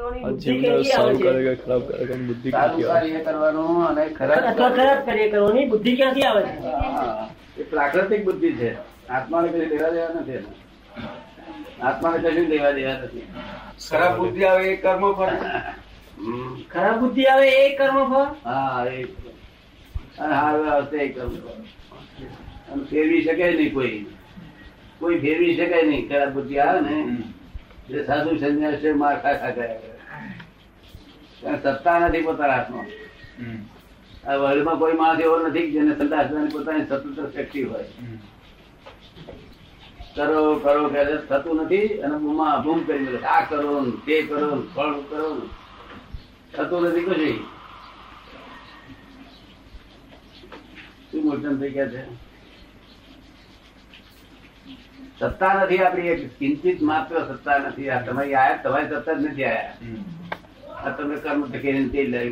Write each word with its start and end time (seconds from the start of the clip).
જીવને 0.00 0.84
સારું 0.84 1.18
ખરાબ 1.62 1.82
કરે 1.88 2.14
બુદ્ધિ 2.28 2.50
સારું 2.50 2.76
આવે? 2.76 2.92
કાર્ય 2.92 3.20
કરવાનું 3.24 3.82
અને 3.88 4.04
ખરાબ 4.18 4.44
અથવા 4.50 4.70
ખરાબ 4.76 5.00
કાર્ય 5.06 5.26
કરવાની 5.32 5.66
બુદ્ધિ 5.72 5.92
ક્યાંથી 5.96 6.26
આવે 6.30 6.42
છે? 6.44 6.52
એ 7.56 7.62
પ્રાકૃતિક 7.72 8.24
બુદ્ધિ 8.24 8.50
છે. 8.58 8.70
આત્માને 9.10 9.48
કઈ 9.52 9.68
લેવા 9.72 9.90
દેવા 9.90 10.20
નથી 10.20 10.40
આત્માને 11.82 12.18
કશું 12.22 12.48
લેવા 12.52 12.72
દેવા 12.72 12.96
નથી. 12.98 13.24
ખરાબ 13.88 14.12
બુદ્ધિ 14.18 14.42
આવે 14.44 14.64
એ 14.72 14.76
કર્મ 14.76 15.02
ફળ? 15.18 15.34
ખરાબ 16.68 16.96
બુદ્ધિ 17.00 17.24
આવે 17.26 17.48
એ 17.56 17.66
કર્મ 17.76 17.98
ફળ? 18.10 18.28
હા 18.44 18.86
એ 18.86 19.06
અને 20.18 20.34
હારું 20.34 20.68
આવશે 20.68 20.96
એ 21.04 21.08
કર્મ 21.08 21.32
ફળ. 21.36 21.60
ફેરવી 22.90 23.22
શકે 23.22 23.44
નહીં 23.50 23.72
કોઈ. 23.74 23.98
કોઈ 25.00 25.18
ફેરવી 25.20 25.54
શકે 25.56 25.78
નહીં. 25.82 26.08
ખરાબ 26.08 26.30
બુદ્ધિ 26.34 26.56
આવે 26.60 26.80
ને 26.80 26.96
એ 27.90 28.06
સાધુ 28.06 28.38
સંન્યાસી 28.38 28.94
માર 29.02 29.16
ખા 29.22 29.50
ગયા. 29.50 29.78
સત્તા 31.62 31.98
નથી 31.98 32.22
પોતાના 32.22 32.56
હાથમાં. 32.56 32.88
આ 34.26 34.36
વર્લ્ડમાં 34.36 34.78
કોઈ 34.78 34.96
માણસ 35.02 35.20
એવો 35.20 35.36
નથી 35.38 35.70
જેને 35.72 35.92
સત્તા 35.94 36.24
પોતાની 36.52 36.86
સ્વતંત્ર 36.88 37.26
શક્તિ 37.34 37.60
હોય. 37.62 37.86
કરો 40.14 40.40
કરો 40.62 40.88
કે 40.88 41.02
થતું 41.28 41.56
નથી 41.62 41.88
અને 42.04 42.16
બૂમા 42.18 42.56
બૂમ 42.64 42.80
કરી 42.86 43.04
મળે 43.04 43.20
આ 43.34 43.42
કરો 43.44 43.70
તે 44.06 44.22
કરો 44.22 44.48
ફળ 44.74 44.94
કરો. 45.10 45.28
થતું 46.54 46.80
નથી 46.82 47.06
કશું. 47.06 47.38
શું 51.10 51.22
મોટન 51.24 51.54
થઈ 51.60 51.70
ગયા 51.70 51.88
છે? 51.88 52.29
સત્તા 55.20 55.52
નથી 55.54 55.82
આપણી 55.84 56.10
એક 56.14 56.22
કિંચિત 56.38 56.78
માત્ર 56.90 57.14
સત્તા 57.30 57.58
નથી. 57.58 57.90
આ 57.90 58.02
તમારી 58.06 58.34
આયા 58.34 58.62
તમારી 58.64 58.90
સત્તા 58.90 59.14
જ 59.20 59.22
નથી 59.28 59.46
આયા 59.50 59.74
આ 60.84 60.90
તમે 60.96 61.14
કર્મ 61.24 61.40
ટકી 61.44 61.88
તે 61.92 62.00
લઈ 62.12 62.30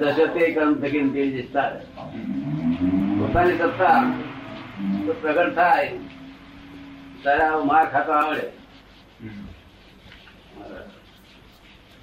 દશો 0.00 0.24
તે 0.34 0.42
કર્મ 0.54 0.72
ટકી 0.80 1.04
તે 1.14 1.22
જતા 1.34 1.70
પોતાની 3.18 3.58
સત્તા 3.62 4.00
તો 5.06 5.12
પ્રગટ 5.20 5.54
થાય. 5.58 5.90
ત્યારે 7.22 7.58
માર 7.72 7.86
ખાતો 7.92 8.12
આવડે. 8.20 8.46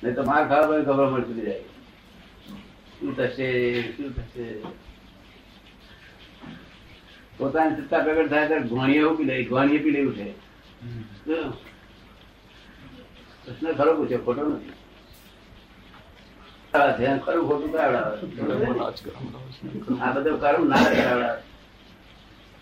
નહીં 0.01 0.15
તો 0.15 0.23
માર 0.29 0.43
ખાવા 0.51 0.85
ખબર 0.87 1.07
પડતી 1.13 1.43
જાય. 1.47 1.63
શું 2.95 3.11
થશે 3.17 3.47
શું 3.95 4.09
થશે? 4.15 4.45
પોતાની 7.41 7.77
સત્તા 7.77 8.03
પ્રગટ 8.05 8.29
થાય 8.29 8.47
ત્યારે 8.47 8.69
ઘોણીએ 8.69 9.15
પી 9.17 9.27
લે 9.27 9.43
ઘોણીએ 9.45 9.79
પી 9.79 9.93
લેવું 9.93 10.13
છે? 10.15 10.27
પ્રશ્ન 13.43 13.67
ખરો 13.75 13.91
પૂછે, 13.97 14.17
ખોટો 14.19 14.43
નથી 14.45 14.73
ખરું 17.19 17.43
ખોટું 17.47 17.73
આ 19.99 20.11
બધું 20.15 20.37
કરું 20.39 20.65
ના 20.69 20.83
કરાવડાવે 20.87 21.41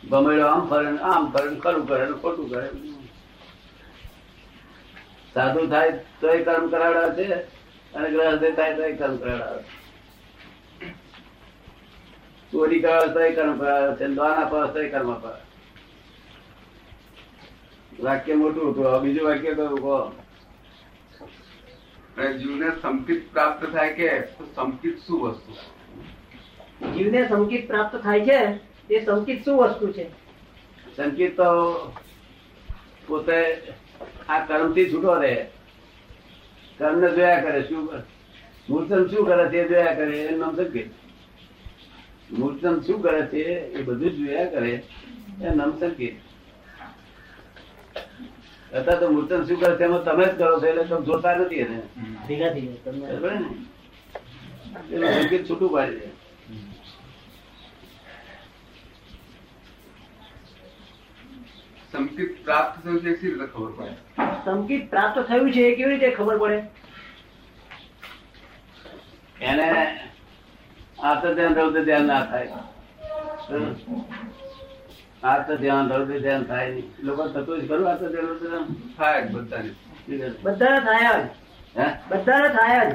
ગમેડો 0.03 0.45
આમ 0.47 0.63
ફરે 0.69 0.81
આમ 1.05 1.23
ફરે 1.31 1.47
ખરું 1.57 1.83
કરે 1.87 2.05
ખોટું 2.15 2.47
કરે 2.49 2.63
સાધુ 5.35 5.61
થાય 5.67 5.91
તોય 6.19 6.39
કર્મ 6.45 6.65
કરાવડાવે 6.71 7.13
છે 7.19 7.37
અને 7.93 8.07
ગ્રહ 8.09 8.23
થાય 8.55 8.73
તોય 8.77 8.97
કર્મ 8.97 9.15
કરાવડાવે 9.19 9.61
છે. 9.63 9.78
ચોરી 12.51 12.79
કરો 12.79 13.07
તો 13.07 13.19
કર્મ 13.35 13.57
ફળ 13.57 14.13
દાન 14.15 14.43
અપાવે 14.43 14.73
તોય 14.73 14.89
કર્મ 14.89 15.13
ફળ 15.19 15.37
વાક્ય 17.99 18.33
મોટું 18.33 18.71
હતું. 18.71 19.01
બીજું 19.01 19.27
વાક્ય 19.27 19.53
કયું 19.53 19.79
કહો? 19.79 19.97
જીવને 22.33 22.69
સંકિત 22.81 23.31
પ્રાપ્ત 23.31 23.65
થાય 23.65 23.93
કે 23.93 24.09
સંકિત 24.55 24.97
શું 25.07 25.21
વસ્તુ? 25.21 25.51
જીવને 26.93 27.27
સંકિત 27.27 27.67
પ્રાપ્ત 27.67 27.95
થાય 27.95 28.21
છે 28.21 28.39
એ 28.93 29.05
સંકિત 29.05 29.45
શું 29.45 29.57
વસ્તુ 29.57 29.91
છે? 29.93 30.09
સંકિત 30.97 31.37
તો 31.37 31.49
પોતે 33.07 33.61
આ 34.29 34.45
કર્મથી 34.45 34.93
છૂટો 34.93 35.13
રહે. 35.13 35.45
કર્મ 36.77 36.99
ને 36.99 37.09
જોયા 37.09 37.41
કરે 37.41 37.61
શું 37.63 37.87
કરે? 37.87 38.01
મૂર્તન 38.69 39.07
શું 39.07 39.25
કરે 39.25 39.49
તે 39.49 39.67
જોયા 39.67 39.93
કરે 39.93 40.23
એનું 40.23 40.39
નામ 40.39 40.55
સંકેત. 40.55 41.08
મૂર્તન 42.37 42.81
શું 42.85 43.01
કરે 43.01 43.21
છે 43.31 43.43
એ 43.73 43.83
બધું 43.83 44.15
જોયા 44.17 44.51
કરે. 44.53 44.73
એ 45.41 45.55
નામ 45.55 45.71
સંકેત 45.79 46.15
અત્યારે 48.71 48.99
તો 48.99 49.07
મૂર્તન 49.11 49.45
શું 49.47 49.59
કરે 49.59 49.77
છે 49.77 49.83
એમાં 49.83 50.03
તમે 50.03 50.25
જ 50.25 50.35
કરો 50.37 50.59
છો 50.59 50.67
એટલે 50.67 50.83
તમે 50.85 51.05
જોતા 51.05 51.35
નથી 51.37 51.61
એને. 51.61 51.79
ભેગા 52.27 52.51
થઈ 52.53 52.67
જાય 52.85 53.39
ને? 53.39 53.49
એનું 54.93 55.13
સંકેત 55.21 55.47
છૂટું 55.47 55.71
પાડી 55.73 55.99
દે. 55.99 56.09
સંકિત 61.91 62.31
પ્રાપ્ત 62.43 62.75
થયું 62.83 62.99
છે 63.03 63.11
કેવી 63.13 63.33
રીતે 63.33 63.47
ખબર 63.53 63.71
પડે? 63.77 63.93
સંકિત 64.45 64.83
પ્રાપ્ત 64.89 65.17
થયું 65.27 65.51
છે 65.51 65.61
એ 65.69 65.75
કેવી 65.75 65.91
રીતે 65.93 66.15
ખબર 66.17 66.37
પડે? 66.39 66.59
એને 69.41 69.67
આત 71.03 71.25
ધ્યાન 71.25 71.55
રૌદ્ર 71.55 71.83
ધ્યાન 71.83 72.07
ના 72.07 72.25
થાય. 72.25 72.47
આત 75.23 75.51
ધ્યાન 75.51 75.89
રૌદ્ર 75.89 76.19
ધ્યાન 76.19 76.43
થાય 76.43 76.71
નહીં. 76.71 76.87
લોકો 76.99 77.27
થતું 77.27 77.61
જ 77.61 77.67
ખરું 77.67 77.89
આત 77.89 78.03
ધ્યાન 78.03 78.27
રૌદ્ર 78.27 78.47
ધ્યાન? 78.49 78.65
થાય 78.97 79.21
બધાને. 79.25 79.71
બધાને. 80.43 80.79
થાય 80.79 81.23
જ. 81.23 81.27
બધાને 82.09 82.49
થાય 82.49 82.89
જ. 82.89 82.93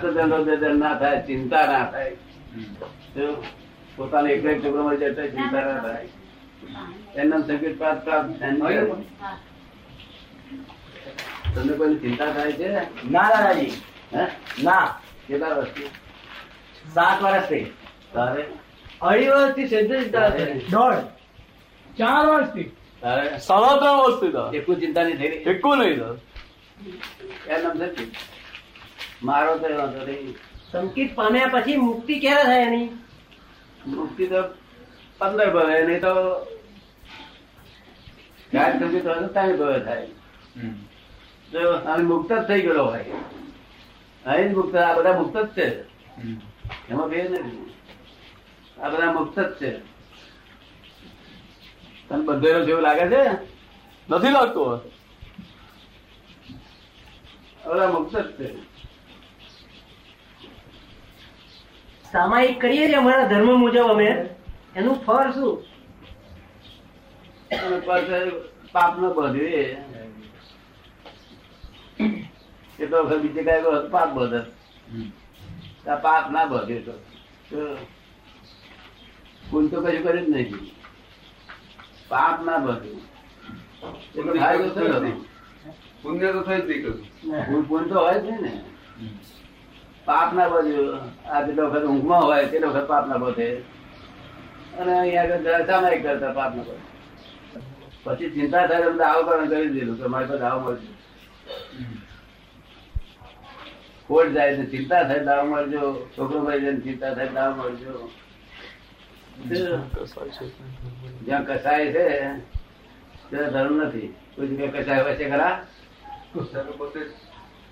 તો 0.00 0.12
ધ્યાન 0.12 0.30
રૌદ્ર 0.30 0.56
ધ્યાન 0.56 0.78
ના 0.78 0.94
થાય 0.94 1.22
ચિંતા 1.26 1.66
ના 1.66 1.90
થાય. 1.90 2.16
પોતાને 3.96 4.30
એક 4.30 4.44
એક 4.44 4.64
છોકરો 4.64 4.82
મળી 4.82 4.96
જાય 4.96 5.28
ચિંતા 5.28 5.60
ના 5.60 5.80
થાય. 5.80 6.08
એમના 7.16 7.38
સંકેત 7.38 7.78
પ્રાપ્ત 7.78 8.04
પ્રાપ્ત. 8.04 8.32
તમને 11.54 11.72
કોઈ 11.72 11.94
ચિંતા 11.94 12.32
થાય 12.32 12.52
છે? 12.52 12.70
ના 13.10 13.28
દાદાજી. 13.28 13.70
હે? 14.14 14.24
ના. 14.62 15.00
કેટલા 15.28 15.48
વર્ષથી? 15.48 15.90
સાત 16.94 17.22
વર્ષથી 17.22 17.66
તારે? 18.14 18.42
અઢી 19.00 19.30
વર્ષથી 19.30 19.68
સિદ્ધ 19.68 19.92
દોઢ. 20.72 21.04
ચાર 21.98 22.24
વર્ષથી. 22.26 22.64
થી 22.64 23.40
સાડા 23.46 23.74
ત્રણ 23.80 23.98
વર્ષથી 24.02 24.32
તો 24.36 24.42
એકું 24.58 24.76
ચિંતા 24.80 25.04
નહીં 25.04 25.18
થઈ 25.20 25.30
રહી 25.32 25.42
એકું 25.54 25.78
નહીં 25.78 25.98
થા. 26.00 26.14
એમ 27.54 27.62
નથી. 27.78 28.08
મારો 29.22 29.52
તો 29.58 29.68
વાંધો 29.78 30.02
નહીં. 30.08 30.36
સંકિત 30.72 31.10
પામ્યા 31.18 31.52
પછી 31.54 31.78
મુક્તિ 31.86 32.20
ક્યારે 32.24 32.44
થાય 32.50 32.66
એની? 32.68 32.88
મુક્તિ 33.86 34.24
તો 34.32 34.40
પંદર 35.20 35.48
ભવે 35.54 35.76
નહીં 35.88 36.00
તો 36.06 36.12
ગાય 38.52 38.72
સમજી 38.80 39.02
તો 39.06 39.12
ત્રણ 39.34 39.56
ભવે 39.60 39.78
થાય. 39.86 40.06
જો 41.52 41.60
આમ 41.92 42.00
મુક્ત 42.12 42.30
જ 42.32 42.40
થઈ 42.50 42.60
ગયેલો 42.66 42.84
હોય. 42.90 43.22
અહીં 44.24 44.50
મુક્ત 44.58 44.74
આ 44.76 44.94
બધા 44.98 45.16
મુક્ત 45.20 45.36
જ 45.36 45.46
છે. 45.56 45.66
એમાં 46.90 47.08
બે 47.10 47.18
નથી 47.22 47.74
આ 48.82 48.88
બધા 48.90 49.12
મુક્ત 49.12 49.38
જ 49.40 49.50
છે. 49.60 49.70
તને 52.08 52.22
બધેલો 52.26 52.60
જેવું 52.66 52.82
લાગે 52.82 53.06
છે? 53.12 53.22
નથી 54.10 54.34
લાગતું 54.36 54.80
બધા 57.66 57.90
મુક્ત 57.94 58.14
જ 58.16 58.28
છે. 58.38 58.48
સામાયિક 62.12 62.60
કરીએ 62.60 62.86
છીએ 62.86 63.00
અમારા 63.02 63.28
ધર્મ 63.30 63.50
મુજબ 63.62 63.88
અમે. 63.94 64.08
એનું 64.76 64.96
ફળ 65.04 65.28
શું? 65.32 65.54
પાપ 68.72 68.92
ન 69.00 69.04
બધે. 69.16 69.48
એ 72.80 72.84
તો 72.90 72.96
બીજે 73.22 73.42
કઈ 73.48 73.62
પાપ 73.92 74.10
બધે. 74.16 74.40
આ 75.86 75.96
પાપ 75.96 76.24
ના 76.30 76.46
ભોગ્યો 76.46 76.82
તો. 76.86 76.94
કુલ 79.50 79.64
તો 79.70 79.76
કશું 79.82 80.02
કર્યું 80.02 80.24
જ 80.24 80.28
નહીં. 80.34 80.60
પાપ 82.08 82.36
ના 82.46 82.58
ભોગ્યું. 82.58 83.02
પુણ્ય 86.02 86.32
તો 86.32 86.40
થઈ 86.42 86.60
જ 86.60 86.70
નહીં 86.70 86.86
પુણ્ય 87.42 87.62
પુણ્ય 87.68 87.88
તો 87.88 87.96
હોય 88.00 88.18
જ 88.20 88.28
ને. 88.42 88.52
પાપ 90.06 90.28
ના 90.32 90.48
બધ્યું 90.48 91.00
આ 91.30 91.40
જેટલો 91.46 91.64
વખત 91.70 91.84
ઊંઘમાં 91.86 92.22
હોય 92.22 92.48
તેટલો 92.50 92.68
વખત 92.70 92.86
પાપ 92.88 93.04
ના 93.08 93.18
બધે 93.18 93.48
અને 94.78 94.92
અહીંયા 95.00 95.66
સામાયિક 95.66 96.02
કરતા 96.02 96.32
પાપ 96.34 96.52
ના 96.56 96.64
બધે 96.64 96.76
પછી 98.04 98.30
ચિંતા 98.34 98.64
થાય 98.68 98.84
તો 98.84 98.92
બધા 98.92 99.10
આવકરણ 99.14 99.48
કરી 99.50 99.72
દીધું 99.74 99.96
કે 100.00 100.08
મારી 100.08 100.30
પાસે 100.30 100.44
આવું 100.44 100.62
મળશે. 100.64 100.90
ખોટ 104.08 104.28
જાય 104.28 104.56
તો 104.56 104.62
ચિંતા 104.62 105.02
થાય 105.02 105.18
દાવ 105.18 105.46
મળજો 105.46 106.08
છોકરો 106.18 106.40
ભાઈ 106.40 106.60
જાય 106.60 106.76
ચિંતા 106.76 107.14
થાય 107.14 107.28
દાવ 107.28 107.56
મળજો 107.56 108.10
જ્યાં 111.26 111.44
કસાય 111.46 111.86
છે 111.86 112.04
ત્યાં 113.30 113.50
ધર્મ 113.50 113.82
નથી. 113.82 114.14
કોઈ 114.36 114.46
જગ્યાએ 114.48 114.68
કચાય 114.68 115.02
હોય 115.02 115.16
છે 115.16 115.30
ખરા? 115.30 115.64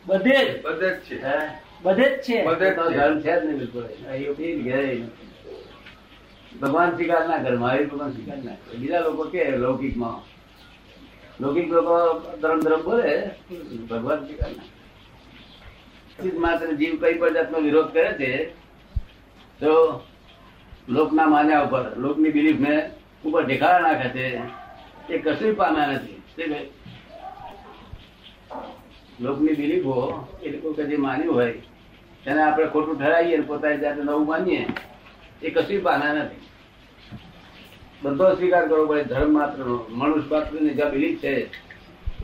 બધે 0.07 0.37
જ- 0.45 0.63
બધે 0.63 0.91
જ 0.91 1.01
છે. 1.01 1.23
હે? 1.23 1.39
બધે 1.83 2.03
જ 2.03 2.23
છે. 2.23 2.45
બધે 2.45 2.71
તો 2.71 2.91
ધર્મ 2.91 3.21
છે 3.21 3.33
જ 3.41 3.45
નહીં 3.45 3.59
બિલકુલ. 3.59 3.85
અહીં 4.09 4.63
ઘેરે 4.63 5.03
ભગવાન 6.63 6.95
સ્વીકાર 6.95 7.29
ના 7.29 7.39
કરે 7.39 7.57
મહાવીર 7.57 7.87
ભગવાન 7.87 8.13
સ્વીકાર 8.13 8.39
ના 8.39 8.55
કરે. 8.55 8.79
બીજા 8.79 9.01
લોકો 9.01 9.25
કે 9.25 9.57
લૌકિકમાં. 9.57 10.19
લૌકિક 11.43 11.73
લોકો 11.73 12.21
ધર્મ 12.37 12.61
ધર્મ 12.61 12.83
બોલે 12.83 13.31
ભગવાન 13.91 14.25
સ્વીકાર 14.25 14.49
ના 14.49 14.63
કરે. 14.63 14.76
માત્ર 16.19 16.77
જીવ 16.77 17.01
કઈ 17.01 17.19
પણ 17.19 17.35
જાતનો 17.35 17.61
વિરોધ 17.61 17.91
કરે 17.93 18.15
છે, 18.17 18.53
તો 19.61 20.03
લોકના 20.89 21.27
માન્યા 21.27 21.65
ઉપર, 21.65 21.85
લોકની 21.97 22.31
બિલીફ 22.31 22.61
ને 22.61 22.91
ઉપર 23.25 23.45
ઢેકારા 23.45 23.83
નાખે 23.83 24.09
છે, 24.09 24.41
એ 25.09 25.19
કશું 25.19 25.57
પામ્યા 25.57 25.93
નથી? 25.93 26.71
લોકની 29.21 29.55
બિલીફો 29.55 30.27
એ 30.43 30.51
લોકો 30.51 30.73
કે 30.73 30.85
જે 30.85 30.97
માન્યું 30.97 31.35
હોય, 31.35 31.55
તેને 32.25 32.43
આપણે 32.43 32.67
ખોટું 32.67 32.99
ઠરાવીએ 32.99 33.43
પોતાની 33.43 33.81
જાતે 33.81 34.03
નવું 34.03 34.27
માનીએ, 34.27 34.67
એ 35.43 35.51
કશું 35.51 35.83
પાના 35.83 36.13
નથી 36.13 36.45
બધો 38.03 38.35
સ્વીકાર 38.35 38.69
કરવો 38.69 38.87
પડે, 38.87 39.05
ધર્મ 39.05 39.33
માત્ર 39.33 39.65
મનુષ્ય 39.91 40.31
માત્રની 40.31 40.75
જે 40.75 40.85
બિલીફ 40.93 41.21
છે, 41.21 41.49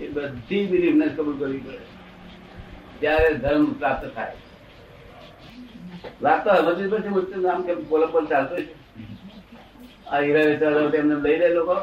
એ 0.00 0.08
બધી 0.08 0.66
બિલીફ 0.66 0.94
ને 0.94 1.06
કબૂલ 1.08 1.38
કરવી 1.38 1.58
પડે 1.58 2.01
ત્યારે 3.00 3.34
ધર્મ 3.34 3.64
પ્રાપ્ત 3.72 4.04
થાય. 4.14 4.36
લાગતો 6.22 6.50
તો 6.54 6.74
પછી 6.74 6.88
પડશે 6.88 7.36
નામ 7.36 7.62
કેમ 7.62 7.78
બોલો 7.88 8.06
બોલ 8.06 8.26
ચાલતો 8.26 8.54
આ 10.06 10.18
હીરા 10.18 10.46
વેચાણો 10.46 10.90
તેમને 10.90 11.14
લઈ 11.14 11.38
લે 11.38 11.48
લોકો. 11.54 11.76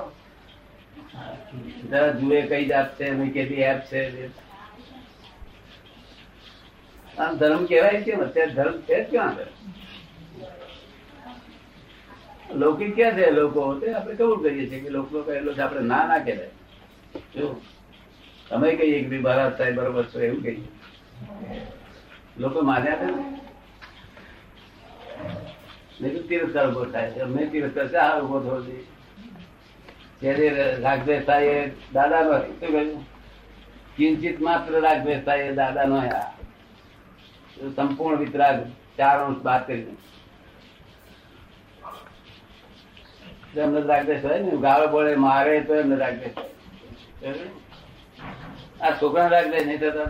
જુએ 2.20 2.42
કઈ 2.42 2.66
જાત 2.66 2.98
છે 2.98 3.06
કેટલી 3.34 3.62
એપ 3.62 3.82
છે? 3.90 4.02
આમ 7.18 7.38
ધર્મ 7.38 7.66
કેવાય 7.66 8.02
કેમ? 8.02 8.20
અત્યારે 8.20 8.54
ધર્મ 8.54 8.78
છે 8.82 9.04
જ 9.04 9.10
ક્યાં 9.10 9.30
આગળ? 9.30 9.52
લૌકિક 12.56 12.96
ક્યાં 12.96 13.12
છે 13.12 13.32
લોકો? 13.32 13.74
તે 13.80 13.94
આપણે 13.94 14.14
કબૂલ 14.16 14.42
કરીએ 14.44 14.70
છીએ 14.70 14.80
કે 14.80 14.90
લોકો 14.90 15.22
કહેલો 15.22 15.54
છે, 15.54 15.62
આપણે 15.62 15.82
ના 15.82 16.08
ના 16.08 16.20
કહેવાય. 16.20 16.52
જો 17.36 17.62
તમે 18.50 18.76
કહીએ 18.76 19.00
કે 19.02 19.08
ભાઈ, 19.08 19.20
મહારાજ 19.20 19.58
સાહેબ, 19.58 19.76
બરોબર 19.76 20.04
છો, 20.04 20.20
એવું 20.20 20.44
કહીએ. 20.44 20.79
લોકો 22.38 22.60
ને 22.62 22.74
નહીં 26.02 26.28
તિરસ્કાર 26.28 26.66
ઊભો 26.70 26.84
થાય 26.92 27.12
છે. 27.12 27.20
અમને 27.22 27.44
તિરસ્કાર 27.52 27.88
શા 27.94 28.22
ઊભો 28.22 28.38
થયો 28.40 28.60
છે 28.66 28.76
જ્યારે 30.22 30.66
રાગદ્વેષ 30.84 31.26
થાય 31.26 31.46
એ 31.46 31.72
દાદા 31.94 32.22
નો 32.24 32.34
શું 32.44 32.58
કહ્યું? 32.60 32.90
કિંચિત 33.96 34.38
માત્ર 34.42 34.72
રાગદ્વેષ 34.88 35.26
થાય 35.26 35.44
એ 35.48 35.56
દાદા 35.56 35.86
નો 35.86 35.98
સંપૂર્ણ 37.76 38.22
વિતરાગ 38.24 38.58
ચાર 38.98 39.18
અંશ 39.26 39.42
બાદ 39.48 39.62
કરી 39.68 39.98
એમને 43.58 43.82
રાગદેશ 43.82 44.24
હોય 44.24 44.40
ને, 44.40 44.52
ગાળો 44.66 44.88
બોલે 44.88 45.16
મારે 45.16 45.54
તો 45.68 45.74
એમને 45.76 45.96
રાગદેશ 45.96 46.38
આ 48.82 48.92
છોકરા 49.00 49.28
રાગદેશ 49.28 49.66
નહીં 49.66 49.80
થતા? 49.80 50.10